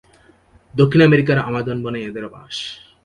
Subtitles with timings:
[0.73, 2.55] দক্ষিণ আমেরিকার আমাজন বনে এদের বাস।